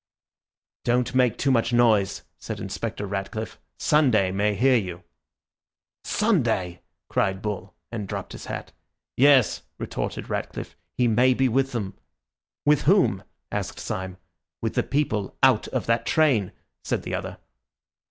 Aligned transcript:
"Don't 0.83 1.13
make 1.13 1.37
too 1.37 1.51
much 1.51 1.71
noise," 1.71 2.23
said 2.39 2.59
Inspector 2.59 3.05
Ratcliffe, 3.05 3.59
"Sunday 3.77 4.31
may 4.31 4.55
hear 4.55 4.75
you." 4.75 5.03
"Sunday!" 6.03 6.81
cried 7.07 7.43
Bull, 7.43 7.75
and 7.91 8.07
dropped 8.07 8.31
his 8.31 8.45
hat. 8.47 8.71
"Yes," 9.15 9.61
retorted 9.77 10.27
Ratcliffe, 10.27 10.75
"he 10.97 11.07
may 11.07 11.35
be 11.35 11.47
with 11.47 11.71
them." 11.71 11.93
"With 12.65 12.81
whom?" 12.89 13.23
asked 13.51 13.77
Syme. 13.79 14.17
"With 14.59 14.73
the 14.73 14.81
people 14.81 15.37
out 15.43 15.67
of 15.67 15.85
that 15.85 16.07
train," 16.07 16.51
said 16.83 17.03
the 17.03 17.13
other. 17.13 17.37